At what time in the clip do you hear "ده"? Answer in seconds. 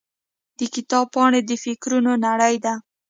2.63-2.73